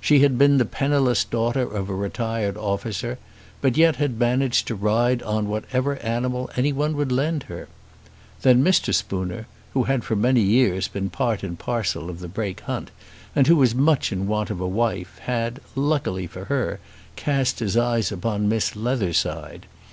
[0.00, 3.16] She had been the penniless daughter of a retired officer,
[3.60, 7.68] but yet had managed to ride on whatever animal any one would lend her.
[8.42, 8.92] Then Mr.
[8.92, 12.90] Spooner, who had for many years been part and parcel of the Brake hunt,
[13.36, 16.80] and who was much in want of a wife, had, luckily for her,
[17.14, 19.66] cast his eyes upon Miss Leatherside.